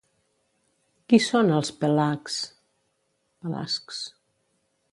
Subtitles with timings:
[1.11, 2.39] Qui són els pelasgs?